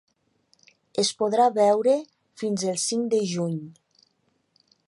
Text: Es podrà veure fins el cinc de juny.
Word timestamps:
Es 1.03 1.11
podrà 1.19 1.45
veure 1.59 1.95
fins 2.43 2.67
el 2.73 2.83
cinc 2.89 3.07
de 3.15 3.23
juny. 3.37 3.57